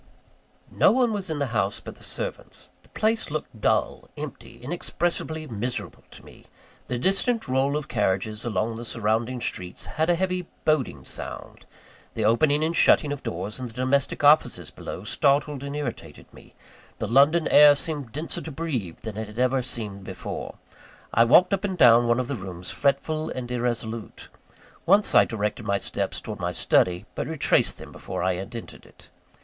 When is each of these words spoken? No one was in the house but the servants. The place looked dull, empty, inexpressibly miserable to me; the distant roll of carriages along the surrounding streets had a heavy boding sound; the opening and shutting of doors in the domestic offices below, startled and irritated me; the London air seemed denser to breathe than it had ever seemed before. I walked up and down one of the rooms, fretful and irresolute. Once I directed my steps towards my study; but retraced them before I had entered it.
No 0.71 0.91
one 0.91 1.13
was 1.13 1.29
in 1.29 1.37
the 1.37 1.45
house 1.53 1.79
but 1.79 1.93
the 1.93 2.03
servants. 2.03 2.71
The 2.81 2.89
place 2.89 3.29
looked 3.29 3.61
dull, 3.61 4.09
empty, 4.17 4.59
inexpressibly 4.59 5.45
miserable 5.45 6.03
to 6.09 6.25
me; 6.25 6.45
the 6.87 6.97
distant 6.97 7.47
roll 7.47 7.77
of 7.77 7.87
carriages 7.87 8.43
along 8.43 8.77
the 8.77 8.83
surrounding 8.83 9.39
streets 9.41 9.85
had 9.85 10.09
a 10.09 10.15
heavy 10.15 10.47
boding 10.65 11.05
sound; 11.05 11.67
the 12.15 12.25
opening 12.25 12.63
and 12.63 12.75
shutting 12.75 13.11
of 13.13 13.21
doors 13.21 13.59
in 13.59 13.67
the 13.67 13.73
domestic 13.73 14.23
offices 14.23 14.71
below, 14.71 15.03
startled 15.03 15.61
and 15.63 15.75
irritated 15.75 16.25
me; 16.33 16.55
the 16.97 17.05
London 17.07 17.47
air 17.49 17.75
seemed 17.75 18.11
denser 18.11 18.41
to 18.41 18.51
breathe 18.51 18.97
than 19.01 19.17
it 19.17 19.27
had 19.27 19.37
ever 19.37 19.61
seemed 19.61 20.03
before. 20.03 20.55
I 21.13 21.25
walked 21.25 21.53
up 21.53 21.63
and 21.63 21.77
down 21.77 22.07
one 22.07 22.19
of 22.19 22.27
the 22.27 22.35
rooms, 22.35 22.71
fretful 22.71 23.29
and 23.29 23.51
irresolute. 23.51 24.29
Once 24.87 25.13
I 25.13 25.25
directed 25.25 25.63
my 25.67 25.77
steps 25.77 26.19
towards 26.19 26.41
my 26.41 26.53
study; 26.53 27.05
but 27.13 27.27
retraced 27.27 27.77
them 27.77 27.91
before 27.91 28.23
I 28.23 28.33
had 28.33 28.55
entered 28.55 28.87
it. 28.87 29.11